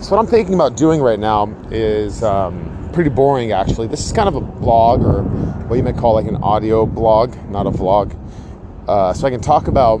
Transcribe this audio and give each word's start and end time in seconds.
So 0.00 0.14
what 0.14 0.20
I'm 0.20 0.28
thinking 0.28 0.54
about 0.54 0.76
doing 0.76 1.00
right 1.00 1.18
now 1.18 1.48
is 1.72 2.22
um, 2.22 2.88
pretty 2.92 3.10
boring, 3.10 3.50
actually. 3.50 3.88
This 3.88 4.06
is 4.06 4.12
kind 4.12 4.28
of 4.28 4.36
a 4.36 4.40
blog, 4.40 5.02
or 5.02 5.24
what 5.24 5.74
you 5.74 5.82
might 5.82 5.96
call 5.96 6.14
like 6.14 6.28
an 6.28 6.36
audio 6.36 6.86
blog, 6.86 7.34
not 7.50 7.66
a 7.66 7.70
vlog. 7.72 8.16
Uh, 8.86 9.12
so 9.12 9.26
I 9.26 9.30
can 9.30 9.40
talk 9.40 9.66
about 9.66 10.00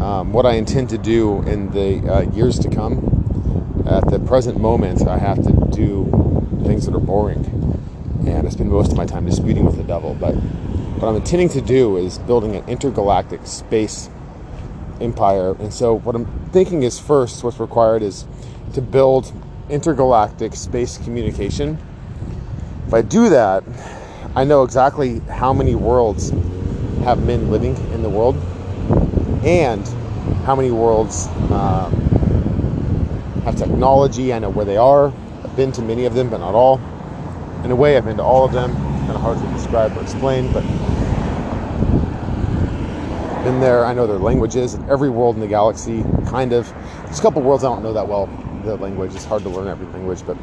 um, 0.00 0.32
what 0.32 0.46
I 0.46 0.52
intend 0.52 0.90
to 0.90 0.98
do 0.98 1.42
in 1.42 1.72
the 1.72 2.08
uh, 2.08 2.20
years 2.30 2.56
to 2.60 2.70
come. 2.70 3.84
At 3.84 4.08
the 4.12 4.20
present 4.20 4.60
moment, 4.60 5.08
I 5.08 5.18
have 5.18 5.42
to 5.42 5.52
do 5.72 6.04
things 6.64 6.86
that 6.86 6.94
are 6.94 7.00
boring, 7.00 7.44
and 8.28 8.46
I 8.46 8.50
spend 8.50 8.70
most 8.70 8.92
of 8.92 8.96
my 8.96 9.06
time 9.06 9.26
disputing 9.26 9.64
with 9.64 9.76
the 9.76 9.82
devil. 9.82 10.14
But 10.14 10.36
what 10.36 11.08
I'm 11.08 11.16
intending 11.16 11.48
to 11.48 11.60
do 11.60 11.96
is 11.96 12.18
building 12.18 12.54
an 12.54 12.68
intergalactic 12.68 13.44
space 13.44 14.08
empire. 15.00 15.56
And 15.58 15.74
so, 15.74 15.94
what 15.94 16.14
I'm 16.14 16.26
thinking 16.50 16.84
is 16.84 17.00
first, 17.00 17.42
what's 17.42 17.58
required 17.58 18.02
is 18.02 18.24
to 18.74 18.82
build 18.82 19.32
intergalactic 19.68 20.54
space 20.54 20.98
communication. 20.98 21.78
If 22.86 22.94
I 22.94 23.02
do 23.02 23.28
that, 23.28 23.64
I 24.34 24.44
know 24.44 24.62
exactly 24.62 25.20
how 25.20 25.52
many 25.52 25.74
worlds 25.74 26.30
have 27.02 27.22
men 27.22 27.50
living 27.50 27.76
in 27.92 28.02
the 28.02 28.08
world 28.08 28.36
and 29.44 29.86
how 30.44 30.56
many 30.56 30.70
worlds 30.70 31.26
um, 31.50 31.92
have 33.44 33.56
technology. 33.56 34.32
I 34.32 34.38
know 34.38 34.50
where 34.50 34.64
they 34.64 34.76
are. 34.76 35.12
I've 35.44 35.56
been 35.56 35.72
to 35.72 35.82
many 35.82 36.04
of 36.04 36.14
them, 36.14 36.30
but 36.30 36.38
not 36.38 36.54
all. 36.54 36.80
In 37.64 37.70
a 37.70 37.76
way, 37.76 37.96
I've 37.96 38.04
been 38.04 38.16
to 38.18 38.22
all 38.22 38.44
of 38.44 38.52
them. 38.52 38.72
Kind 38.72 39.10
of 39.10 39.20
hard 39.20 39.38
to 39.38 39.46
describe 39.48 39.96
or 39.96 40.02
explain, 40.02 40.52
but 40.52 40.62
been 43.44 43.60
there. 43.60 43.84
I 43.84 43.94
know 43.94 44.06
their 44.06 44.18
languages. 44.18 44.78
Every 44.88 45.08
world 45.08 45.34
in 45.36 45.40
the 45.40 45.46
galaxy, 45.46 46.04
kind 46.26 46.52
of. 46.52 46.72
There's 47.04 47.18
a 47.18 47.22
couple 47.22 47.42
worlds 47.42 47.64
I 47.64 47.68
don't 47.68 47.82
know 47.82 47.94
that 47.94 48.06
well. 48.06 48.28
The 48.64 48.76
language 48.76 49.14
it's 49.14 49.24
hard 49.24 49.42
to 49.44 49.48
learn 49.48 49.68
every 49.68 49.86
language, 49.86 50.20
but 50.26 50.36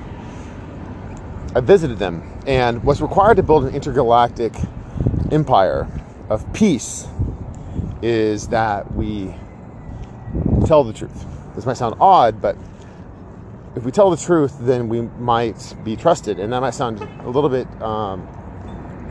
I 1.55 1.59
visited 1.59 1.99
them. 1.99 2.23
And 2.47 2.83
what's 2.83 3.01
required 3.01 3.37
to 3.37 3.43
build 3.43 3.65
an 3.65 3.75
intergalactic 3.75 4.53
empire 5.31 5.87
of 6.29 6.51
peace 6.53 7.07
is 8.01 8.49
that 8.49 8.93
we 8.93 9.33
tell 10.65 10.83
the 10.83 10.93
truth. 10.93 11.25
This 11.55 11.65
might 11.65 11.77
sound 11.77 11.95
odd, 11.99 12.41
but 12.41 12.57
if 13.75 13.83
we 13.83 13.91
tell 13.91 14.09
the 14.09 14.17
truth, 14.17 14.57
then 14.59 14.89
we 14.89 15.01
might 15.01 15.75
be 15.83 15.95
trusted. 15.95 16.39
And 16.39 16.51
that 16.53 16.61
might 16.61 16.73
sound 16.73 17.01
a 17.01 17.29
little 17.29 17.49
bit 17.49 17.67
um, 17.81 18.27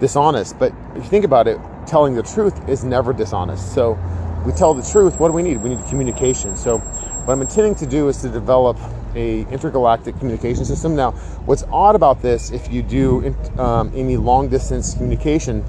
dishonest, 0.00 0.58
but 0.58 0.72
if 0.94 1.04
you 1.04 1.10
think 1.10 1.24
about 1.24 1.46
it, 1.46 1.58
telling 1.86 2.14
the 2.14 2.22
truth 2.22 2.68
is 2.68 2.84
never 2.84 3.12
dishonest. 3.12 3.74
So 3.74 3.98
we 4.44 4.52
tell 4.52 4.74
the 4.74 4.82
truth. 4.82 5.18
What 5.18 5.28
do 5.28 5.34
we 5.34 5.42
need? 5.42 5.58
We 5.58 5.70
need 5.70 5.84
communication. 5.86 6.56
So 6.56 6.78
what 6.78 7.32
I'm 7.32 7.42
intending 7.42 7.74
to 7.76 7.86
do 7.86 8.08
is 8.08 8.20
to 8.22 8.28
develop 8.28 8.76
a 9.14 9.42
intergalactic 9.50 10.18
communication 10.18 10.64
system. 10.64 10.96
Now, 10.96 11.12
what's 11.46 11.64
odd 11.70 11.94
about 11.94 12.22
this, 12.22 12.50
if 12.50 12.72
you 12.72 12.82
do 12.82 13.34
um, 13.58 13.92
any 13.94 14.16
long 14.16 14.48
distance 14.48 14.94
communication 14.94 15.64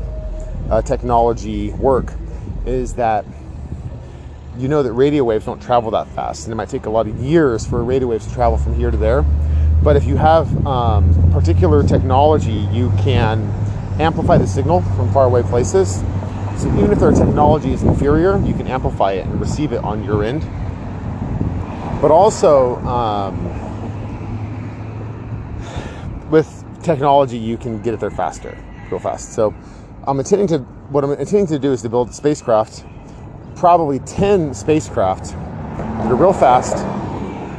uh, 0.69 0.81
technology 0.81 1.71
work, 1.71 2.13
is 2.65 2.93
that 2.95 3.25
you 4.57 4.67
know 4.67 4.83
that 4.83 4.93
radio 4.93 5.23
waves 5.23 5.45
don't 5.45 5.61
travel 5.61 5.91
that 5.91 6.07
fast, 6.09 6.45
and 6.45 6.53
it 6.53 6.55
might 6.55 6.69
take 6.69 6.85
a 6.85 6.89
lot 6.89 7.07
of 7.07 7.17
years 7.17 7.65
for 7.65 7.83
radio 7.83 8.07
waves 8.07 8.25
to 8.27 8.33
travel 8.33 8.57
from 8.57 8.73
here 8.75 8.89
to 8.89 8.97
there. 8.97 9.23
But 9.83 9.95
if 9.95 10.05
you 10.05 10.15
have 10.15 10.65
um, 10.65 11.31
particular 11.31 11.83
technology, 11.83 12.67
you 12.71 12.91
can 12.97 13.51
amplify 13.99 14.37
the 14.37 14.47
signal 14.47 14.81
from 14.81 15.11
faraway 15.13 15.43
places. 15.43 16.01
So 16.57 16.67
even 16.77 16.91
if 16.91 16.99
their 16.99 17.11
technology 17.11 17.73
is 17.73 17.83
inferior, 17.83 18.39
you 18.45 18.53
can 18.53 18.67
amplify 18.67 19.13
it 19.13 19.25
and 19.25 19.39
receive 19.39 19.73
it 19.73 19.83
on 19.83 20.03
your 20.03 20.23
end. 20.23 20.43
But 22.05 22.11
also, 22.11 22.75
um, 22.85 23.35
with 26.29 26.63
technology, 26.83 27.39
you 27.39 27.57
can 27.57 27.81
get 27.81 27.95
it 27.95 27.99
there 27.99 28.11
faster, 28.11 28.55
real 28.91 28.99
fast. 28.99 29.33
So 29.33 29.55
I'm 30.05 30.19
intending 30.19 30.47
to 30.49 30.59
what 30.91 31.03
I'm 31.03 31.09
intending 31.13 31.47
to 31.47 31.57
do 31.57 31.71
is 31.71 31.81
to 31.81 31.89
build 31.89 32.13
spacecraft, 32.13 32.85
probably 33.55 33.97
10 33.97 34.53
spacecraft 34.53 35.31
that 35.31 36.11
are 36.11 36.15
real 36.15 36.31
fast 36.31 36.75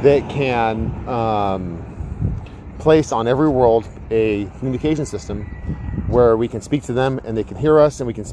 that 0.01 0.25
can 0.29 0.93
um, 1.09 1.83
place 2.79 3.11
on 3.11 3.27
every 3.27 3.49
world 3.49 3.85
a 4.11 4.45
communication 4.59 5.05
system 5.05 5.43
where 6.07 6.37
we 6.37 6.47
can 6.47 6.61
speak 6.61 6.83
to 6.83 6.93
them 6.93 7.19
and 7.25 7.35
they 7.35 7.43
can 7.43 7.57
hear 7.57 7.81
us 7.81 7.99
and 7.99 8.07
we 8.07 8.13
can 8.13 8.23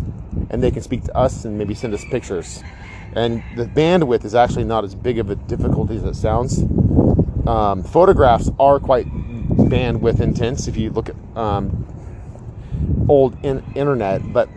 and 0.50 0.62
they 0.62 0.71
can 0.71 0.81
speak 0.81 1.03
to 1.03 1.16
us 1.16 1.44
and 1.44 1.59
maybe 1.59 1.75
send 1.75 1.93
us 1.93 2.05
pictures 2.05 2.62
and 3.15 3.43
the 3.55 3.65
bandwidth 3.65 4.25
is 4.25 4.35
actually 4.35 4.65
not 4.65 4.85
as 4.85 4.95
big 4.95 5.19
of 5.19 5.31
a 5.31 5.37
difficulty 5.37 5.97
as 5.97 6.05
it 6.05 6.17
sounds. 6.17 6.63
Um, 7.47 7.83
photographs 7.83 8.51
are 8.59 8.81
quite 8.81 9.07
bandwidth 9.07 10.21
intense 10.21 10.67
if 10.67 10.77
you 10.77 10.91
look 10.91 11.09
at 11.09 11.17
um, 11.37 11.87
old 13.09 13.37
in- 13.45 13.63
internet 13.75 14.33
but 14.33 14.49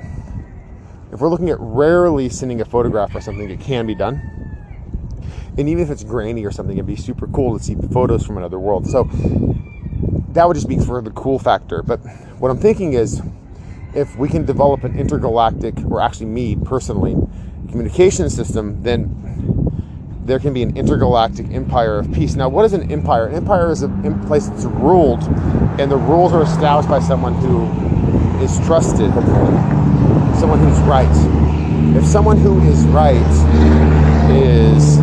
if 1.12 1.20
we're 1.20 1.30
looking 1.30 1.50
at 1.50 1.58
rarely 1.60 2.30
sending 2.30 2.62
a 2.62 2.66
photograph 2.66 3.14
or 3.14 3.22
something 3.22 3.50
it 3.50 3.60
can 3.60 3.86
be 3.86 3.96
done. 3.96 4.22
And 5.58 5.68
even 5.68 5.84
if 5.84 5.90
it's 5.90 6.04
grainy 6.04 6.46
or 6.46 6.52
something 6.52 6.78
it'd 6.78 6.86
be 6.86 6.96
super 6.96 7.28
cool 7.28 7.58
to 7.58 7.64
see 7.64 7.76
photos 7.92 8.26
from 8.26 8.38
another 8.38 8.60
world. 8.60 8.88
So 8.88 9.10
that 10.30 10.48
would 10.48 10.56
just 10.56 10.68
be 10.68 10.78
for 10.80 11.02
the 11.02 11.12
cool 11.12 11.40
factor. 11.40 11.82
But 11.82 11.98
what 12.40 12.52
I'm 12.52 12.60
thinking 12.60 12.94
is 12.94 13.22
if 13.94 14.16
we 14.16 14.30
can 14.30 14.46
develop 14.46 14.84
an 14.84 14.98
intergalactic, 14.98 15.76
or 15.86 16.02
actually 16.02 16.28
me 16.28 16.56
personally, 16.56 17.16
communication 17.70 18.30
system, 18.30 18.82
then 18.84 19.14
there 20.26 20.40
can 20.40 20.54
be 20.54 20.62
an 20.62 20.76
intergalactic 20.76 21.50
empire 21.52 22.00
of 22.00 22.12
peace. 22.12 22.36
Now, 22.36 22.50
what 22.50 22.66
is 22.66 22.74
an 22.74 22.92
empire? 22.92 23.28
An 23.28 23.36
empire 23.36 23.72
is 23.72 23.82
a 23.82 23.88
place 24.28 24.48
that's 24.48 24.66
ruled, 24.66 25.24
and 25.80 25.90
the 25.90 25.98
rules 25.98 26.34
are 26.34 26.44
established 26.44 26.90
by 26.90 27.00
someone 27.00 27.34
who 27.36 27.66
is 28.44 28.58
trusted, 28.66 29.12
someone 30.38 30.60
who's 30.60 30.80
right. 30.80 31.08
If 31.96 32.06
someone 32.06 32.38
who 32.38 32.62
is 32.64 32.84
right 32.88 33.16
is 34.30 34.98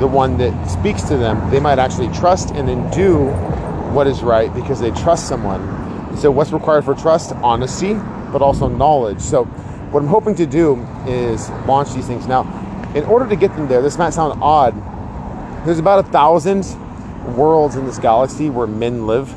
the 0.00 0.06
one 0.06 0.38
that 0.38 0.70
speaks 0.70 1.02
to 1.02 1.16
them, 1.16 1.50
they 1.50 1.60
might 1.60 1.78
actually 1.78 2.08
trust 2.14 2.50
and 2.52 2.66
then 2.66 2.90
do 2.90 3.26
what 3.92 4.06
is 4.06 4.22
right 4.22 4.52
because 4.54 4.80
they 4.80 4.90
trust 4.92 5.28
someone. 5.28 6.16
So, 6.16 6.30
what's 6.30 6.52
required 6.52 6.84
for 6.84 6.94
trust? 6.94 7.32
Honesty, 7.36 7.94
but 8.32 8.40
also 8.40 8.68
knowledge. 8.68 9.20
So, 9.20 9.44
what 9.90 10.02
I'm 10.02 10.08
hoping 10.08 10.34
to 10.36 10.46
do 10.46 10.76
is 11.06 11.48
launch 11.66 11.94
these 11.94 12.06
things. 12.06 12.26
Now, 12.26 12.42
in 12.94 13.04
order 13.04 13.28
to 13.28 13.36
get 13.36 13.54
them 13.56 13.68
there, 13.68 13.82
this 13.82 13.96
might 13.98 14.10
sound 14.10 14.40
odd. 14.42 14.74
There's 15.66 15.78
about 15.78 16.06
a 16.06 16.08
thousand 16.10 16.64
worlds 17.36 17.76
in 17.76 17.86
this 17.86 17.98
galaxy 17.98 18.50
where 18.50 18.66
men 18.66 19.06
live. 19.06 19.34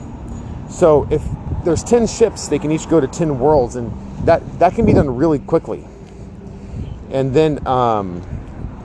So, 0.70 1.08
if 1.10 1.24
there's 1.64 1.84
10 1.84 2.08
ships, 2.08 2.48
they 2.48 2.60
can 2.60 2.72
each 2.72 2.90
go 2.90 3.00
to 3.00 3.08
10 3.08 3.40
worlds, 3.40 3.76
and 3.76 3.92
that, 4.26 4.60
that 4.60 4.76
can 4.76 4.86
be 4.86 4.94
done 4.94 5.16
really 5.16 5.40
quickly. 5.40 5.86
And 7.12 7.34
then 7.34 7.66
um, 7.68 8.22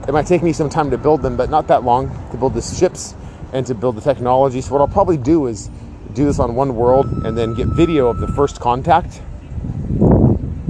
it 0.07 0.13
might 0.13 0.27
take 0.27 0.43
me 0.43 0.53
some 0.53 0.69
time 0.69 0.89
to 0.91 0.97
build 0.97 1.21
them, 1.21 1.37
but 1.37 1.49
not 1.49 1.67
that 1.67 1.83
long 1.83 2.09
to 2.31 2.37
build 2.37 2.53
the 2.53 2.61
ships 2.61 3.15
and 3.53 3.65
to 3.67 3.75
build 3.75 3.95
the 3.95 4.01
technology. 4.01 4.61
So 4.61 4.73
what 4.73 4.81
I'll 4.81 4.87
probably 4.87 5.17
do 5.17 5.47
is 5.47 5.69
do 6.13 6.25
this 6.25 6.39
on 6.39 6.55
one 6.55 6.75
world 6.75 7.05
and 7.25 7.37
then 7.37 7.53
get 7.53 7.67
video 7.67 8.07
of 8.07 8.19
the 8.19 8.27
first 8.27 8.59
contact, 8.59 9.21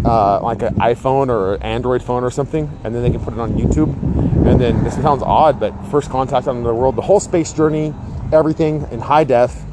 uh, 0.08 0.40
like 0.42 0.62
an 0.62 0.76
iPhone 0.76 1.30
or 1.30 1.56
an 1.56 1.64
Android 1.64 2.02
phone 2.02 2.24
or 2.24 2.32
something, 2.32 2.72
and 2.84 2.96
then 2.96 3.04
they 3.04 3.10
can 3.10 3.20
put 3.20 3.34
it 3.34 3.40
on 3.40 3.54
YouTube. 3.54 3.92
And 4.48 4.60
then 4.60 4.84
this 4.84 4.96
sounds 4.96 5.22
odd, 5.22 5.60
but 5.60 5.74
first 5.92 6.10
contact 6.10 6.48
on 6.48 6.64
the 6.64 6.74
world, 6.74 6.96
the 6.96 7.02
whole 7.02 7.20
space 7.20 7.52
journey, 7.52 7.94
everything 8.32 8.88
in 8.92 9.00
high 9.02 9.26
def. 9.26 9.64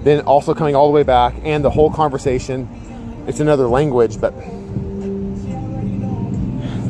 Then 0.00 0.22
also 0.22 0.54
coming 0.54 0.74
all 0.74 0.88
the 0.88 0.94
way 0.94 1.04
back 1.04 1.34
and 1.44 1.64
the 1.64 1.70
whole 1.70 1.90
conversation. 1.90 2.68
It's 3.28 3.40
another 3.40 3.68
language, 3.68 4.20
but 4.20 4.34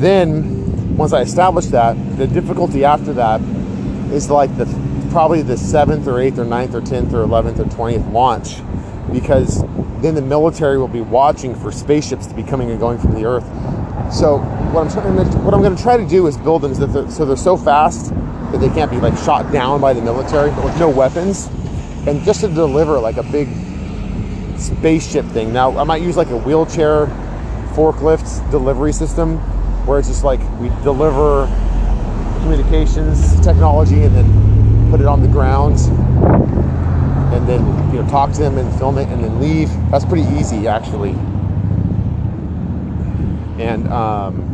then 0.01 0.97
once 0.97 1.13
I 1.13 1.21
establish 1.23 1.67
that, 1.67 1.95
the 2.17 2.27
difficulty 2.27 2.85
after 2.85 3.13
that 3.15 3.41
is 4.13 4.31
like 4.31 4.57
the 4.57 4.67
probably 5.11 5.43
the 5.43 5.57
seventh 5.57 6.07
or 6.07 6.21
eighth 6.21 6.39
or 6.39 6.45
ninth 6.45 6.75
or 6.75 6.81
tenth 6.81 7.13
or 7.13 7.23
eleventh 7.23 7.59
or 7.59 7.65
twentieth 7.65 8.07
launch, 8.09 8.61
because 9.13 9.63
then 10.01 10.15
the 10.15 10.23
military 10.23 10.79
will 10.79 10.89
be 10.89 11.01
watching 11.01 11.55
for 11.55 11.73
spaceships 11.73 12.27
to 12.27 12.35
be 12.35 12.43
coming 12.43 12.71
and 12.71 12.79
going 12.79 12.99
from 12.99 13.15
the 13.15 13.25
Earth. 13.25 13.45
So 14.13 14.39
what 14.73 14.87
I'm 14.87 14.91
trying 14.91 15.45
what 15.45 15.55
I'm 15.55 15.63
going 15.63 15.77
to 15.77 15.83
try 15.83 15.97
to 15.97 16.07
do 16.07 16.27
is 16.27 16.37
build 16.37 16.63
them 16.63 16.75
so 16.75 16.87
they're, 16.87 17.11
so 17.11 17.25
they're 17.25 17.37
so 17.37 17.57
fast 17.57 18.11
that 18.53 18.59
they 18.59 18.69
can't 18.69 18.91
be 18.91 18.99
like 18.99 19.17
shot 19.19 19.53
down 19.53 19.81
by 19.81 19.93
the 19.93 20.01
military, 20.01 20.51
but 20.51 20.65
with 20.65 20.79
no 20.79 20.89
weapons, 20.89 21.47
and 22.07 22.23
just 22.25 22.41
to 22.41 22.49
deliver 22.49 22.99
like 22.99 23.17
a 23.17 23.23
big 23.23 23.49
spaceship 24.59 25.25
thing. 25.27 25.53
Now 25.53 25.77
I 25.79 25.85
might 25.85 26.03
use 26.03 26.17
like 26.17 26.31
a 26.31 26.39
wheelchair 26.39 27.07
forklift 27.75 28.51
delivery 28.51 28.93
system 28.93 29.39
where 29.87 29.99
it's 29.99 30.09
just 30.09 30.25
like 30.25 30.41
we 30.61 30.69
deliver 30.83 31.47
communications 32.41 33.39
technology 33.41 34.03
and 34.03 34.15
then 34.15 34.91
put 34.91 35.01
it 35.01 35.07
on 35.07 35.21
the 35.21 35.29
ground 35.29 35.79
then 37.49 37.65
you 37.93 38.03
know 38.03 38.09
talk 38.09 38.33
to 38.33 38.41
them 38.41 38.59
and 38.59 38.79
film 38.79 38.99
it 38.99 39.09
and 39.09 39.25
then 39.25 39.41
leave. 39.41 39.71
That's 39.91 40.05
pretty 40.05 40.29
easy 40.37 40.69
actually. 40.69 41.11
And 43.59 43.89
um, 43.89 44.45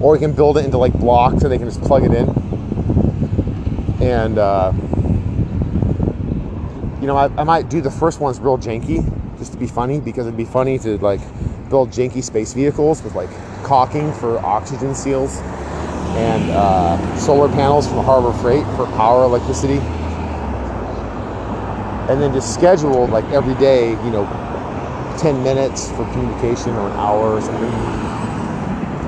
or 0.00 0.12
we 0.12 0.18
can 0.18 0.32
build 0.32 0.58
it 0.58 0.64
into 0.64 0.78
like 0.78 0.92
blocks 0.94 1.40
so 1.42 1.48
they 1.48 1.58
can 1.58 1.68
just 1.68 1.80
plug 1.82 2.04
it 2.04 2.12
in. 2.12 2.28
and 4.02 4.38
uh, 4.38 4.72
you 7.00 7.06
know, 7.06 7.16
I, 7.16 7.24
I 7.36 7.44
might 7.44 7.68
do 7.68 7.80
the 7.80 7.90
first 7.90 8.20
ones 8.20 8.38
real 8.38 8.58
janky, 8.58 9.02
just 9.38 9.52
to 9.52 9.58
be 9.58 9.66
funny, 9.66 10.00
because 10.00 10.26
it'd 10.26 10.36
be 10.36 10.44
funny 10.44 10.78
to 10.80 10.98
like 10.98 11.20
build 11.68 11.90
janky 11.90 12.22
space 12.22 12.52
vehicles 12.52 13.02
with 13.02 13.14
like 13.14 13.30
caulking 13.64 14.12
for 14.14 14.38
oxygen 14.44 14.94
seals 14.94 15.38
and 16.14 16.50
uh, 16.50 17.16
solar 17.16 17.48
panels 17.48 17.86
from 17.88 18.04
Harbor 18.04 18.32
Freight 18.40 18.64
for 18.76 18.86
power 18.96 19.24
electricity. 19.24 19.80
And 22.08 22.20
then 22.20 22.32
just 22.32 22.54
schedule 22.54 23.06
like 23.06 23.24
every 23.26 23.54
day, 23.54 23.90
you 23.90 24.10
know, 24.10 24.24
10 25.18 25.42
minutes 25.42 25.90
for 25.90 26.04
communication 26.12 26.70
or 26.74 26.88
an 26.88 26.96
hour 26.96 27.34
or 27.34 27.40
something. 27.40 27.70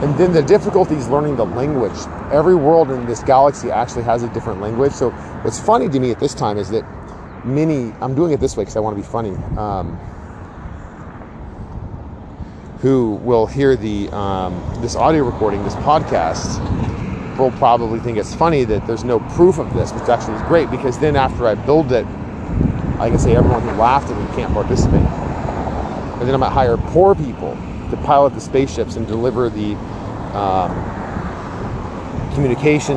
And 0.02 0.16
then 0.18 0.32
the 0.32 0.42
difficulty 0.42 0.94
is 0.96 1.08
learning 1.08 1.36
the 1.36 1.46
language. 1.46 1.96
Every 2.30 2.54
world 2.54 2.90
in 2.90 3.06
this 3.06 3.22
galaxy 3.22 3.70
actually 3.70 4.04
has 4.04 4.22
a 4.22 4.28
different 4.28 4.60
language. 4.60 4.92
So 4.92 5.10
what's 5.42 5.58
funny 5.58 5.88
to 5.88 5.98
me 5.98 6.10
at 6.10 6.20
this 6.20 6.34
time 6.34 6.58
is 6.58 6.70
that 6.70 6.84
many, 7.44 7.92
I'm 8.00 8.14
doing 8.14 8.32
it 8.32 8.40
this 8.40 8.56
way 8.56 8.62
because 8.62 8.76
I 8.76 8.80
want 8.80 8.96
to 8.96 9.02
be 9.02 9.08
funny, 9.08 9.34
um, 9.56 9.98
who 12.80 13.14
will 13.24 13.46
hear 13.46 13.76
the 13.76 14.10
um, 14.10 14.62
this 14.82 14.94
audio 14.94 15.24
recording, 15.24 15.64
this 15.64 15.74
podcast, 15.76 16.60
will 17.38 17.50
probably 17.52 17.98
think 17.98 18.18
it's 18.18 18.34
funny 18.34 18.64
that 18.64 18.86
there's 18.86 19.04
no 19.04 19.20
proof 19.20 19.58
of 19.58 19.72
this, 19.72 19.90
which 19.92 20.08
actually 20.08 20.34
is 20.34 20.42
great 20.42 20.70
because 20.70 20.98
then 20.98 21.16
after 21.16 21.48
I 21.48 21.54
build 21.54 21.92
it, 21.92 22.06
I 23.04 23.10
can 23.10 23.18
say 23.18 23.36
everyone 23.36 23.60
who 23.60 23.72
laughed 23.72 24.10
at 24.10 24.18
me 24.18 24.26
can't 24.34 24.50
participate. 24.54 24.94
And 24.94 26.22
then 26.22 26.34
I 26.34 26.38
might 26.38 26.52
hire 26.52 26.78
poor 26.78 27.14
people 27.14 27.54
to 27.90 27.98
pilot 27.98 28.32
the 28.32 28.40
spaceships 28.40 28.96
and 28.96 29.06
deliver 29.06 29.50
the 29.50 29.74
um, 30.34 30.72
communication 32.34 32.96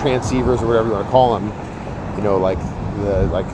transceivers 0.00 0.62
or 0.62 0.66
whatever 0.66 0.88
you 0.88 0.94
want 0.94 1.04
to 1.04 1.10
call 1.10 1.38
them. 1.38 1.52
You 2.16 2.22
know, 2.22 2.38
like 2.38 2.56
the 3.02 3.26
like 3.26 3.44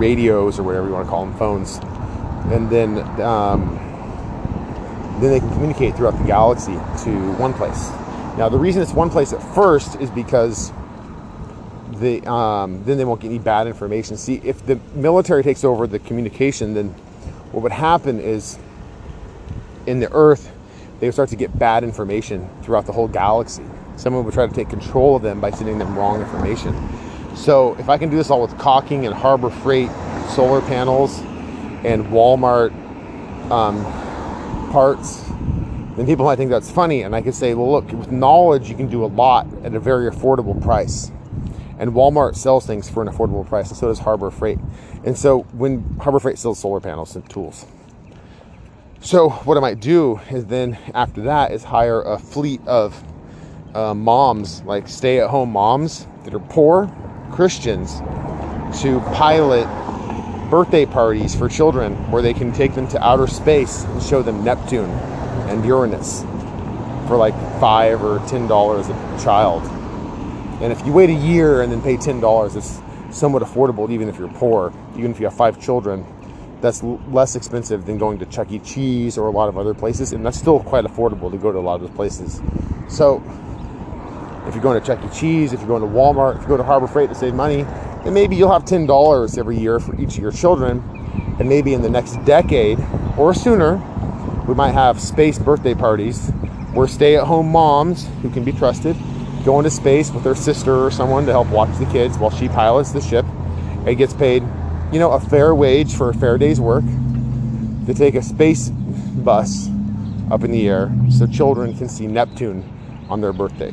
radios 0.00 0.58
or 0.58 0.64
whatever 0.64 0.88
you 0.88 0.94
want 0.94 1.06
to 1.06 1.10
call 1.10 1.24
them, 1.24 1.38
phones. 1.38 1.78
And 2.52 2.68
then 2.68 2.98
um, 3.20 3.76
then 5.20 5.30
they 5.30 5.38
can 5.38 5.50
communicate 5.50 5.94
throughout 5.94 6.18
the 6.18 6.24
galaxy 6.24 6.74
to 7.04 7.32
one 7.34 7.54
place. 7.54 7.90
Now, 8.36 8.48
the 8.48 8.58
reason 8.58 8.82
it's 8.82 8.92
one 8.92 9.08
place 9.08 9.32
at 9.32 9.54
first 9.54 10.00
is 10.00 10.10
because 10.10 10.72
the 12.00 12.26
um, 12.30 12.84
then 12.84 12.98
they 12.98 13.04
won't 13.04 13.20
get 13.20 13.28
any 13.28 13.38
bad 13.38 13.66
information. 13.66 14.16
See, 14.16 14.40
if 14.44 14.64
the 14.64 14.76
military 14.94 15.42
takes 15.42 15.64
over 15.64 15.86
the 15.86 15.98
communication, 15.98 16.74
then 16.74 16.88
what 17.52 17.62
would 17.62 17.72
happen 17.72 18.20
is 18.20 18.58
in 19.86 20.00
the 20.00 20.12
Earth, 20.12 20.52
they 21.00 21.06
would 21.06 21.14
start 21.14 21.28
to 21.30 21.36
get 21.36 21.58
bad 21.58 21.84
information 21.84 22.48
throughout 22.62 22.86
the 22.86 22.92
whole 22.92 23.08
galaxy. 23.08 23.64
Someone 23.96 24.24
would 24.24 24.34
try 24.34 24.46
to 24.46 24.54
take 24.54 24.68
control 24.68 25.16
of 25.16 25.22
them 25.22 25.40
by 25.40 25.50
sending 25.50 25.78
them 25.78 25.96
wrong 25.96 26.20
information. 26.20 26.74
So 27.34 27.74
if 27.78 27.88
I 27.88 27.98
can 27.98 28.10
do 28.10 28.16
this 28.16 28.30
all 28.30 28.42
with 28.42 28.56
caulking 28.58 29.06
and 29.06 29.14
Harbor 29.14 29.50
Freight 29.50 29.90
solar 30.30 30.60
panels 30.60 31.18
and 31.84 32.06
Walmart 32.06 32.72
um, 33.50 33.82
parts 34.70 35.28
then 35.98 36.06
people 36.06 36.24
might 36.24 36.36
think 36.36 36.48
that's 36.50 36.70
funny. 36.70 37.02
And 37.02 37.14
I 37.14 37.20
could 37.20 37.34
say, 37.34 37.54
well, 37.54 37.72
look, 37.72 37.90
with 37.90 38.12
knowledge, 38.12 38.70
you 38.70 38.76
can 38.76 38.86
do 38.86 39.04
a 39.04 39.06
lot 39.06 39.48
at 39.64 39.74
a 39.74 39.80
very 39.80 40.08
affordable 40.08 40.62
price. 40.62 41.10
And 41.78 41.92
Walmart 41.92 42.34
sells 42.34 42.66
things 42.66 42.90
for 42.90 43.02
an 43.02 43.08
affordable 43.08 43.46
price, 43.46 43.68
and 43.68 43.78
so 43.78 43.86
does 43.88 44.00
Harbor 44.00 44.30
Freight. 44.30 44.58
And 45.04 45.16
so 45.16 45.40
when 45.52 45.96
Harbor 46.00 46.18
Freight 46.18 46.38
sells 46.38 46.58
solar 46.58 46.80
panels 46.80 47.14
and 47.14 47.28
tools. 47.30 47.66
So 49.00 49.28
what 49.30 49.56
I 49.56 49.60
might 49.60 49.78
do 49.78 50.20
is 50.28 50.46
then 50.46 50.76
after 50.92 51.22
that 51.22 51.52
is 51.52 51.62
hire 51.62 52.02
a 52.02 52.18
fleet 52.18 52.60
of 52.66 53.00
uh, 53.74 53.94
moms, 53.94 54.62
like 54.62 54.88
stay-at-home 54.88 55.52
moms 55.52 56.06
that 56.24 56.34
are 56.34 56.40
poor 56.40 56.92
Christians, 57.30 58.00
to 58.82 59.00
pilot 59.14 59.66
birthday 60.50 60.84
parties 60.84 61.34
for 61.34 61.48
children 61.48 61.94
where 62.10 62.22
they 62.22 62.34
can 62.34 62.52
take 62.52 62.74
them 62.74 62.88
to 62.88 63.02
outer 63.02 63.26
space 63.26 63.84
and 63.84 64.02
show 64.02 64.20
them 64.20 64.42
Neptune 64.42 64.90
and 65.48 65.64
Uranus 65.64 66.22
for 67.06 67.16
like 67.16 67.34
five 67.60 68.02
or 68.02 68.18
ten 68.26 68.48
dollars 68.48 68.88
a 68.88 68.92
child. 69.22 69.62
And 70.60 70.72
if 70.72 70.84
you 70.84 70.92
wait 70.92 71.10
a 71.10 71.14
year 71.14 71.62
and 71.62 71.70
then 71.70 71.80
pay 71.80 71.96
ten 71.96 72.20
dollars, 72.20 72.56
it's 72.56 72.80
somewhat 73.10 73.42
affordable, 73.42 73.90
even 73.90 74.08
if 74.08 74.18
you're 74.18 74.28
poor. 74.28 74.72
Even 74.96 75.10
if 75.10 75.20
you 75.20 75.26
have 75.26 75.34
five 75.34 75.60
children, 75.60 76.04
that's 76.60 76.82
less 76.82 77.36
expensive 77.36 77.86
than 77.86 77.98
going 77.98 78.18
to 78.18 78.26
Chuck 78.26 78.50
E. 78.50 78.58
Cheese 78.58 79.16
or 79.16 79.28
a 79.28 79.30
lot 79.30 79.48
of 79.48 79.56
other 79.56 79.74
places, 79.74 80.12
and 80.12 80.26
that's 80.26 80.38
still 80.38 80.60
quite 80.60 80.84
affordable 80.84 81.30
to 81.30 81.38
go 81.38 81.52
to 81.52 81.58
a 81.58 81.60
lot 81.60 81.76
of 81.76 81.82
those 81.82 81.96
places. 81.96 82.40
So, 82.88 83.22
if 84.46 84.54
you're 84.54 84.62
going 84.62 84.80
to 84.80 84.86
Chuck 84.86 84.98
E. 85.04 85.08
Cheese, 85.16 85.52
if 85.52 85.60
you're 85.60 85.68
going 85.68 85.82
to 85.82 85.88
Walmart, 85.88 86.36
if 86.36 86.42
you 86.42 86.48
go 86.48 86.56
to 86.56 86.64
Harbor 86.64 86.88
Freight 86.88 87.08
to 87.10 87.14
save 87.14 87.34
money, 87.34 87.62
then 88.02 88.12
maybe 88.12 88.34
you'll 88.34 88.52
have 88.52 88.64
ten 88.64 88.86
dollars 88.86 89.38
every 89.38 89.56
year 89.56 89.78
for 89.78 89.98
each 90.00 90.16
of 90.16 90.22
your 90.22 90.32
children, 90.32 90.82
and 91.38 91.48
maybe 91.48 91.74
in 91.74 91.82
the 91.82 91.90
next 91.90 92.16
decade 92.24 92.78
or 93.16 93.32
sooner, 93.32 93.76
we 94.48 94.54
might 94.54 94.72
have 94.72 95.00
space 95.00 95.38
birthday 95.38 95.74
parties 95.74 96.30
where 96.72 96.88
stay-at-home 96.88 97.50
moms 97.50 98.08
who 98.22 98.30
can 98.30 98.44
be 98.44 98.52
trusted 98.52 98.96
go 99.48 99.58
into 99.58 99.70
space 99.70 100.10
with 100.10 100.24
her 100.24 100.34
sister 100.34 100.84
or 100.84 100.90
someone 100.90 101.24
to 101.24 101.32
help 101.32 101.48
watch 101.48 101.74
the 101.78 101.86
kids 101.86 102.18
while 102.18 102.30
she 102.30 102.48
pilots 102.48 102.92
the 102.92 103.00
ship 103.00 103.24
and 103.86 103.96
gets 103.96 104.12
paid, 104.12 104.42
you 104.92 104.98
know, 104.98 105.12
a 105.12 105.18
fair 105.18 105.54
wage 105.54 105.94
for 105.94 106.10
a 106.10 106.14
fair 106.14 106.36
day's 106.36 106.60
work 106.60 106.84
to 107.86 107.94
take 107.94 108.14
a 108.14 108.20
space 108.20 108.68
bus 108.68 109.70
up 110.30 110.44
in 110.44 110.50
the 110.50 110.68
air 110.68 110.94
so 111.08 111.26
children 111.26 111.74
can 111.74 111.88
see 111.88 112.06
Neptune 112.06 112.62
on 113.08 113.22
their 113.22 113.32
birthday. 113.32 113.70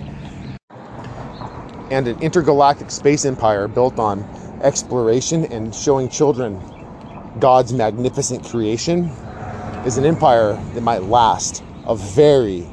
And 1.91 2.07
an 2.07 2.21
intergalactic 2.21 2.89
space 2.89 3.25
empire 3.25 3.67
built 3.67 3.99
on 3.99 4.23
exploration 4.63 5.43
and 5.51 5.75
showing 5.75 6.07
children 6.07 6.57
God's 7.41 7.73
magnificent 7.73 8.45
creation 8.45 9.09
is 9.85 9.97
an 9.97 10.05
empire 10.05 10.53
that 10.73 10.81
might 10.81 11.03
last 11.03 11.65
a 11.85 11.97
very, 11.97 12.65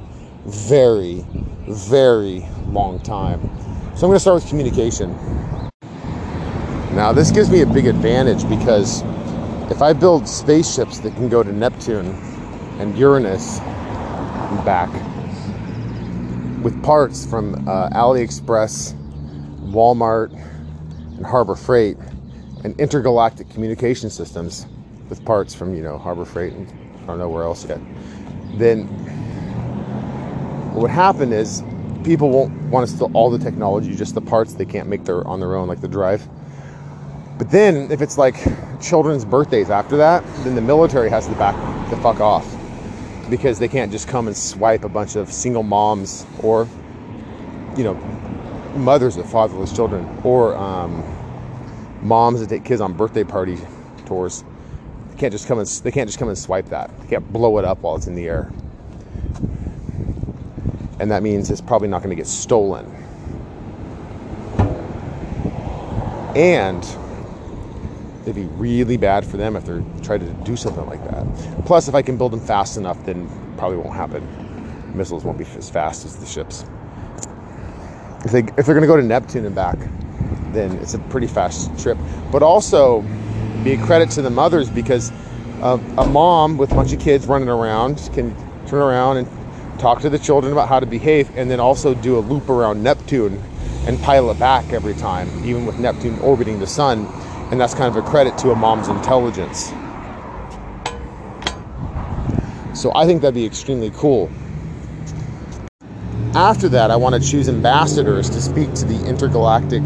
very, 0.46 1.25
very 1.66 2.46
long 2.72 2.98
time. 3.00 3.40
So 3.94 4.06
I'm 4.06 4.10
going 4.10 4.14
to 4.14 4.20
start 4.20 4.42
with 4.42 4.48
communication. 4.48 5.12
Now, 6.94 7.12
this 7.12 7.30
gives 7.30 7.50
me 7.50 7.62
a 7.62 7.66
big 7.66 7.86
advantage 7.86 8.48
because 8.48 9.02
if 9.70 9.80
I 9.80 9.92
build 9.92 10.28
spaceships 10.28 10.98
that 11.00 11.14
can 11.14 11.28
go 11.28 11.42
to 11.42 11.52
Neptune 11.52 12.06
and 12.78 12.96
Uranus 12.98 13.60
and 13.60 14.64
back 14.64 14.90
with 16.62 16.82
parts 16.82 17.24
from 17.26 17.54
uh, 17.69 17.88
AliExpress, 17.90 18.94
Walmart, 19.70 20.32
and 21.16 21.25
Harbor 21.25 21.54
Freight, 21.54 21.97
and 22.64 22.78
intergalactic 22.78 23.49
communication 23.50 24.11
systems 24.11 24.66
with 25.08 25.25
parts 25.25 25.54
from, 25.54 25.75
you 25.75 25.82
know, 25.82 25.99
Harbor 25.99 26.25
Freight 26.25 26.52
and 26.52 26.68
I 27.02 27.06
don't 27.06 27.18
know 27.18 27.28
where 27.28 27.42
else 27.42 27.66
yet, 27.66 27.80
then 28.54 28.87
what 30.73 30.82
would 30.82 30.90
happen 30.90 31.32
is 31.32 31.62
people 32.04 32.30
won't 32.30 32.52
want 32.71 32.88
to 32.88 32.94
steal 32.94 33.11
all 33.14 33.30
the 33.30 33.38
technology, 33.38 33.94
just 33.97 34.14
the 34.14 34.21
parts 34.21 34.54
they 34.54 34.66
can't 34.66 34.88
make 34.88 35.04
their 35.04 35.26
on 35.26 35.40
their 35.40 35.56
own, 35.56 35.68
like 35.68 35.80
the 35.80 35.88
drive. 35.88 36.26
But 37.38 37.50
then 37.50 37.90
if 37.90 38.02
it's 38.02 38.18
like 38.18 38.37
children's 38.80 39.25
birthdays 39.25 39.71
after 39.71 39.97
that, 39.99 40.25
then 40.44 40.54
the 40.54 40.61
military 40.62 41.11
has 41.11 41.26
to 41.28 41.35
back 41.37 41.56
the 41.90 41.97
fuck 41.99 42.21
off 42.21 42.47
because 43.30 43.59
they 43.59 43.68
can't 43.68 43.92
just 43.92 44.09
come 44.09 44.26
and 44.26 44.37
swipe 44.37 44.85
a 44.85 44.88
bunch 44.88 45.16
of 45.16 45.32
single 45.32 45.62
moms 45.62 46.26
or 46.42 46.68
you 47.76 47.85
know 47.85 47.94
mothers 48.76 49.16
of 49.16 49.30
fatherless 49.30 49.73
children 49.73 50.06
or 50.25 50.56
um, 50.56 51.04
moms 52.02 52.40
that 52.40 52.49
take 52.49 52.64
kids 52.64 52.80
on 52.80 52.92
birthday 52.94 53.25
party 53.25 53.59
tours 54.06 54.44
They 55.11 55.16
can't 55.16 55.32
just 55.32 55.49
come 55.49 55.59
and 55.59 55.68
they 55.68 55.90
can't 55.90 56.09
just 56.09 56.18
come 56.18 56.28
and 56.28 56.38
swipe 56.38 56.66
that. 56.71 56.90
They 57.02 57.09
can't 57.09 57.32
blow 57.32 57.59
it 57.59 57.64
up 57.64 57.80
while 57.80 57.97
it's 57.97 58.06
in 58.06 58.14
the 58.14 58.26
air. 58.28 58.52
And 61.02 61.11
that 61.11 61.25
means 61.25 61.50
it's 61.50 61.61
probably 61.61 61.88
not 61.88 61.99
going 61.99 62.11
to 62.11 62.16
get 62.16 62.28
stolen. 62.28 62.87
And 66.37 66.87
it'd 68.23 68.37
be 68.37 68.44
really 68.44 68.97
bad 68.97 69.26
for 69.26 69.37
them 69.37 69.56
if 69.56 69.64
they're 69.64 69.82
trying 70.02 70.21
to 70.21 70.32
do 70.44 70.54
something 70.54 70.87
like 70.87 71.02
that. 71.11 71.64
Plus, 71.66 71.88
if 71.88 71.97
I 71.97 72.02
can 72.02 72.16
build 72.16 72.32
them 72.32 72.38
fast 72.38 72.76
enough, 72.76 73.04
then 73.04 73.28
probably 73.56 73.78
won't 73.78 73.97
happen. 73.97 74.25
Missiles 74.94 75.25
won't 75.25 75.38
be 75.38 75.44
as 75.56 75.68
fast 75.68 76.04
as 76.04 76.18
the 76.18 76.25
ships. 76.25 76.64
If 78.25 78.30
they 78.30 78.44
if 78.56 78.64
they're 78.64 78.76
going 78.76 78.82
to 78.82 78.87
go 78.87 78.97
to 78.97 79.02
Neptune 79.02 79.44
and 79.44 79.56
back, 79.56 79.78
then 80.52 80.76
it's 80.76 80.94
a 80.94 81.00
pretty 81.00 81.26
fast 81.26 81.76
trip. 81.82 81.99
But 82.30 82.44
also, 82.44 83.00
be 83.64 83.73
a 83.73 83.87
credit 83.87 84.11
to 84.11 84.23
the 84.23 84.30
mothers 84.30 84.71
because 84.71 85.11
uh, 85.62 85.80
a 85.99 86.06
mom 86.06 86.59
with 86.59 86.71
a 86.71 86.76
bunch 86.76 86.92
of 86.92 87.00
kids 87.00 87.26
running 87.26 87.49
around 87.49 88.09
can 88.14 88.37
turn 88.68 88.82
around 88.82 89.16
and 89.16 89.41
talk 89.82 90.00
to 90.00 90.08
the 90.08 90.18
children 90.18 90.52
about 90.52 90.68
how 90.68 90.78
to 90.78 90.86
behave 90.86 91.28
and 91.36 91.50
then 91.50 91.58
also 91.58 91.92
do 91.92 92.16
a 92.16 92.20
loop 92.20 92.48
around 92.48 92.80
Neptune 92.80 93.42
and 93.84 94.00
pilot 94.00 94.38
back 94.38 94.72
every 94.72 94.94
time, 94.94 95.28
even 95.44 95.66
with 95.66 95.76
Neptune 95.80 96.16
orbiting 96.20 96.60
the 96.60 96.68
sun. 96.68 97.04
And 97.50 97.60
that's 97.60 97.74
kind 97.74 97.94
of 97.94 97.96
a 97.96 98.08
credit 98.08 98.38
to 98.38 98.52
a 98.52 98.54
mom's 98.54 98.86
intelligence. 98.86 99.70
So 102.80 102.92
I 102.94 103.06
think 103.06 103.22
that'd 103.22 103.34
be 103.34 103.44
extremely 103.44 103.90
cool. 103.90 104.30
After 106.36 106.68
that, 106.68 106.92
I 106.92 106.96
want 106.96 107.20
to 107.20 107.20
choose 107.20 107.48
ambassadors 107.48 108.30
to 108.30 108.40
speak 108.40 108.72
to 108.74 108.84
the 108.84 109.04
intergalactic 109.04 109.82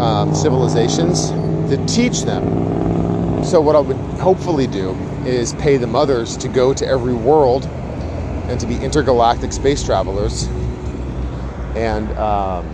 um, 0.00 0.34
civilizations 0.34 1.28
to 1.68 1.84
teach 1.86 2.22
them. 2.22 3.44
So, 3.44 3.60
what 3.60 3.76
I 3.76 3.80
would 3.80 3.96
hopefully 4.18 4.66
do 4.66 4.92
is 5.26 5.52
pay 5.54 5.76
the 5.76 5.86
mothers 5.86 6.36
to 6.38 6.48
go 6.48 6.72
to 6.72 6.86
every 6.86 7.14
world 7.14 7.68
and 8.48 8.60
to 8.60 8.66
be 8.66 8.76
intergalactic 8.76 9.52
space 9.52 9.82
travelers 9.82 10.48
and 11.76 12.10
um, 12.18 12.66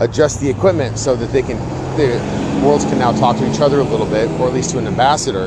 adjust 0.00 0.40
the 0.40 0.48
equipment 0.48 0.98
so 0.98 1.16
that 1.16 1.30
they 1.32 1.42
can 1.42 1.58
the 1.96 2.18
worlds 2.64 2.84
can 2.84 2.98
now 2.98 3.12
talk 3.12 3.36
to 3.36 3.50
each 3.50 3.60
other 3.60 3.80
a 3.80 3.84
little 3.84 4.06
bit, 4.06 4.30
or 4.40 4.46
at 4.46 4.54
least 4.54 4.70
to 4.70 4.78
an 4.78 4.86
ambassador, 4.86 5.46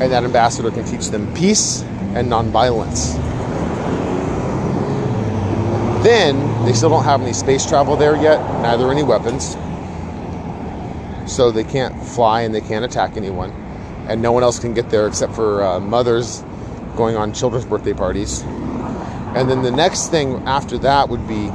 and 0.00 0.12
that 0.12 0.24
ambassador 0.24 0.70
can 0.70 0.84
teach 0.84 1.08
them 1.08 1.32
peace 1.34 1.82
and 2.14 2.30
nonviolence. 2.30 3.14
Then 6.02 6.64
they 6.64 6.72
still 6.72 6.90
don't 6.90 7.04
have 7.04 7.22
any 7.22 7.32
space 7.32 7.64
travel 7.64 7.96
there 7.96 8.16
yet, 8.16 8.38
neither 8.60 8.90
any 8.90 9.02
weapons, 9.02 9.56
so 11.30 11.50
they 11.50 11.64
can't 11.64 12.00
fly 12.02 12.42
and 12.42 12.54
they 12.54 12.60
can't 12.60 12.84
attack 12.84 13.16
anyone, 13.16 13.50
and 14.08 14.20
no 14.20 14.32
one 14.32 14.42
else 14.42 14.58
can 14.58 14.74
get 14.74 14.90
there 14.90 15.06
except 15.06 15.34
for 15.34 15.64
uh, 15.64 15.80
mothers 15.80 16.44
going 16.96 17.16
on 17.16 17.32
children's 17.32 17.66
birthday 17.66 17.92
parties. 17.92 18.42
And 19.36 19.50
then 19.50 19.62
the 19.62 19.70
next 19.70 20.08
thing 20.08 20.36
after 20.46 20.78
that 20.78 21.08
would 21.08 21.28
be 21.28 21.50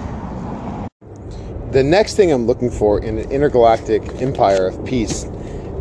the 1.72 1.84
next 1.84 2.16
thing 2.16 2.32
I'm 2.32 2.46
looking 2.48 2.70
for 2.70 3.02
in 3.02 3.18
an 3.18 3.32
intergalactic 3.32 4.04
empire 4.22 4.68
of 4.68 4.86
peace 4.86 5.26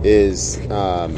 is 0.05 0.59
um, 0.71 1.17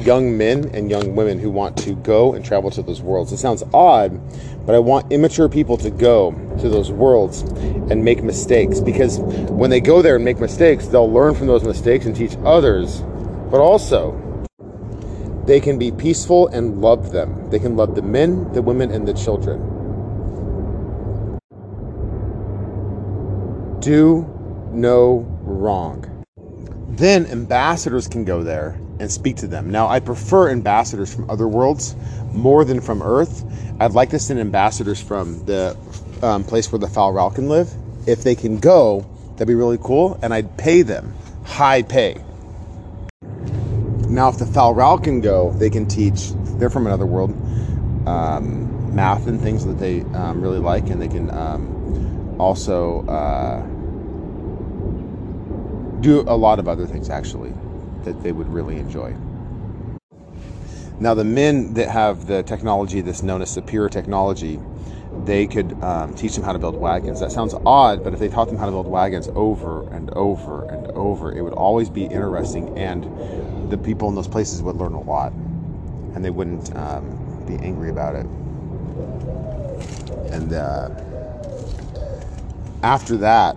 young 0.00 0.36
men 0.36 0.68
and 0.74 0.90
young 0.90 1.14
women 1.14 1.38
who 1.38 1.48
want 1.48 1.76
to 1.78 1.94
go 1.94 2.34
and 2.34 2.44
travel 2.44 2.70
to 2.72 2.82
those 2.82 3.00
worlds. 3.00 3.32
It 3.32 3.36
sounds 3.36 3.62
odd, 3.72 4.20
but 4.66 4.74
I 4.74 4.78
want 4.78 5.12
immature 5.12 5.48
people 5.48 5.76
to 5.78 5.90
go 5.90 6.32
to 6.60 6.68
those 6.68 6.90
worlds 6.90 7.42
and 7.42 8.04
make 8.04 8.22
mistakes 8.22 8.80
because 8.80 9.18
when 9.18 9.70
they 9.70 9.80
go 9.80 10.02
there 10.02 10.16
and 10.16 10.24
make 10.24 10.40
mistakes, 10.40 10.88
they'll 10.88 11.10
learn 11.10 11.34
from 11.34 11.46
those 11.46 11.64
mistakes 11.64 12.06
and 12.06 12.14
teach 12.14 12.36
others, 12.44 13.02
but 13.50 13.60
also 13.60 14.12
they 15.50 15.58
can 15.58 15.78
be 15.78 15.90
peaceful 15.90 16.46
and 16.48 16.80
love 16.80 17.10
them. 17.10 17.50
They 17.50 17.58
can 17.58 17.76
love 17.76 17.96
the 17.96 18.02
men, 18.02 18.52
the 18.52 18.62
women, 18.62 18.92
and 18.92 19.08
the 19.08 19.12
children. 19.12 19.80
do 23.80 24.28
no 24.72 25.26
wrong. 25.42 26.24
Then 26.90 27.26
ambassadors 27.26 28.06
can 28.06 28.24
go 28.24 28.44
there 28.44 28.78
and 29.00 29.10
speak 29.10 29.36
to 29.38 29.46
them. 29.46 29.70
Now, 29.70 29.88
I 29.88 30.00
prefer 30.00 30.50
ambassadors 30.50 31.12
from 31.12 31.28
other 31.30 31.48
worlds 31.48 31.96
more 32.32 32.64
than 32.64 32.80
from 32.80 33.02
Earth. 33.02 33.44
I'd 33.80 33.92
like 33.92 34.10
to 34.10 34.18
send 34.18 34.38
ambassadors 34.38 35.00
from 35.00 35.44
the 35.46 35.76
um, 36.22 36.44
place 36.44 36.70
where 36.70 36.78
the 36.78 36.88
Fal 36.88 37.30
can 37.30 37.48
live. 37.48 37.72
If 38.06 38.22
they 38.22 38.34
can 38.34 38.58
go, 38.58 39.04
that'd 39.32 39.48
be 39.48 39.54
really 39.54 39.78
cool, 39.82 40.18
and 40.22 40.32
I'd 40.32 40.56
pay 40.56 40.82
them 40.82 41.14
high 41.44 41.82
pay. 41.82 42.22
Now, 44.10 44.28
if 44.28 44.38
the 44.38 44.46
Fal 44.46 44.98
can 44.98 45.20
go, 45.20 45.52
they 45.52 45.70
can 45.70 45.86
teach. 45.86 46.32
They're 46.58 46.70
from 46.70 46.86
another 46.86 47.06
world, 47.06 47.30
um, 48.06 48.94
math 48.94 49.26
and 49.26 49.40
things 49.40 49.64
that 49.64 49.78
they 49.78 50.02
um, 50.14 50.42
really 50.42 50.58
like, 50.58 50.90
and 50.90 51.00
they 51.00 51.08
can 51.08 51.30
um, 51.30 52.36
also. 52.38 53.06
Uh, 53.06 53.66
do 56.00 56.24
a 56.26 56.36
lot 56.36 56.58
of 56.58 56.68
other 56.68 56.86
things 56.86 57.10
actually 57.10 57.52
that 58.04 58.22
they 58.22 58.32
would 58.32 58.48
really 58.48 58.76
enjoy. 58.76 59.14
Now, 60.98 61.14
the 61.14 61.24
men 61.24 61.74
that 61.74 61.88
have 61.88 62.26
the 62.26 62.42
technology 62.42 63.00
that's 63.00 63.22
known 63.22 63.40
as 63.42 63.50
superior 63.50 63.88
technology, 63.88 64.60
they 65.24 65.46
could 65.46 65.72
um, 65.82 66.14
teach 66.14 66.34
them 66.34 66.44
how 66.44 66.52
to 66.52 66.58
build 66.58 66.76
wagons. 66.76 67.20
That 67.20 67.32
sounds 67.32 67.54
odd, 67.64 68.04
but 68.04 68.12
if 68.12 68.18
they 68.18 68.28
taught 68.28 68.48
them 68.48 68.58
how 68.58 68.66
to 68.66 68.70
build 68.70 68.86
wagons 68.86 69.28
over 69.34 69.88
and 69.88 70.10
over 70.10 70.64
and 70.64 70.86
over, 70.92 71.32
it 71.32 71.42
would 71.42 71.54
always 71.54 71.88
be 71.88 72.04
interesting, 72.04 72.76
and 72.76 73.04
the 73.70 73.78
people 73.78 74.08
in 74.08 74.14
those 74.14 74.28
places 74.28 74.62
would 74.62 74.76
learn 74.76 74.92
a 74.92 75.00
lot, 75.00 75.32
and 76.14 76.24
they 76.24 76.30
wouldn't 76.30 76.74
um, 76.76 77.44
be 77.46 77.54
angry 77.56 77.90
about 77.90 78.14
it. 78.14 78.26
And 80.32 80.52
uh, 80.52 80.90
after 82.82 83.16
that, 83.18 83.56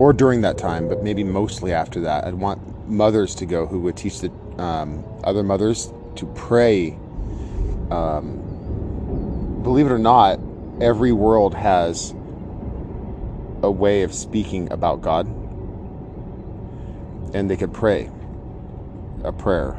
or 0.00 0.14
during 0.14 0.40
that 0.40 0.56
time, 0.56 0.88
but 0.88 1.02
maybe 1.02 1.22
mostly 1.22 1.74
after 1.74 2.00
that. 2.00 2.24
I'd 2.24 2.34
want 2.34 2.88
mothers 2.88 3.34
to 3.36 3.46
go 3.46 3.66
who 3.66 3.80
would 3.80 3.98
teach 3.98 4.20
the 4.20 4.30
um, 4.58 5.04
other 5.22 5.42
mothers 5.42 5.92
to 6.16 6.26
pray. 6.34 6.98
Um, 7.90 8.40
believe 9.62 9.86
it 9.86 9.92
or 9.92 9.98
not, 9.98 10.40
every 10.80 11.12
world 11.12 11.54
has 11.54 12.14
a 13.62 13.70
way 13.70 14.02
of 14.02 14.14
speaking 14.14 14.72
about 14.72 15.02
God, 15.02 15.26
and 17.34 17.50
they 17.50 17.56
could 17.56 17.72
pray 17.72 18.10
a 19.24 19.32
prayer, 19.32 19.78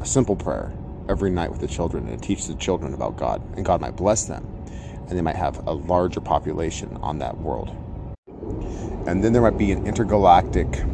a 0.00 0.06
simple 0.06 0.36
prayer, 0.36 0.72
every 1.08 1.30
night 1.30 1.50
with 1.50 1.60
the 1.60 1.68
children 1.68 2.08
and 2.08 2.22
teach 2.22 2.46
the 2.46 2.54
children 2.54 2.94
about 2.94 3.16
God, 3.16 3.42
and 3.56 3.64
God 3.64 3.80
might 3.80 3.96
bless 3.96 4.24
them, 4.24 4.44
and 5.08 5.10
they 5.18 5.22
might 5.22 5.36
have 5.36 5.66
a 5.66 5.72
larger 5.72 6.20
population 6.20 6.96
on 7.02 7.18
that 7.18 7.38
world. 7.38 7.74
And 9.06 9.24
then 9.24 9.32
there 9.32 9.42
might 9.42 9.58
be 9.58 9.72
an 9.72 9.86
intergalactic 9.86 10.84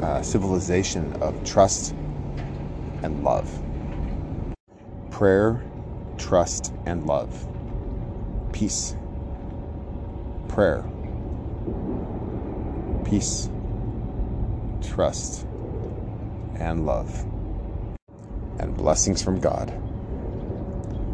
uh, 0.00 0.22
civilization 0.22 1.12
of 1.14 1.44
trust 1.44 1.94
and 3.02 3.22
love. 3.24 3.62
Prayer, 5.10 5.64
trust, 6.18 6.72
and 6.86 7.06
love. 7.06 7.46
Peace. 8.52 8.96
Prayer. 10.48 10.84
Peace. 13.04 13.48
Trust. 14.86 15.46
And 16.58 16.86
love. 16.86 17.26
And 18.58 18.76
blessings 18.76 19.22
from 19.22 19.40
God. 19.40 19.72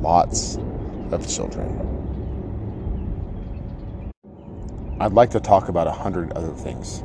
Lots 0.00 0.59
of 1.11 1.29
children. 1.29 1.93
I'd 5.00 5.12
like 5.12 5.31
to 5.31 5.41
talk 5.41 5.69
about 5.69 5.88
a 5.88 5.93
hundred 5.93 6.33
other 6.33 6.52
things, 6.52 7.02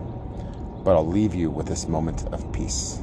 but 0.84 0.96
I'll 0.96 1.08
leave 1.08 1.34
you 1.34 1.50
with 1.50 1.68
this 1.68 1.88
moment 1.88 2.26
of 2.32 2.52
peace. 2.54 3.00